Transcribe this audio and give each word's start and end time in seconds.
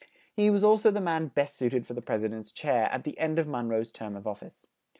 He 0.33 0.47
al 0.47 0.57
so 0.57 0.71
was 0.71 0.81
the 0.81 0.99
man 0.99 1.27
best 1.27 1.55
suit 1.57 1.75
ed 1.75 1.85
for 1.85 1.93
the 1.93 2.01
Pres 2.01 2.23
i 2.25 2.27
dent's 2.27 2.51
chair, 2.51 2.85
at 2.91 3.03
the 3.03 3.19
end 3.19 3.37
of 3.37 3.45
Mon 3.45 3.69
roe's 3.69 3.91
term 3.91 4.15
of 4.15 4.25
of 4.25 4.39
fice. 4.39 4.65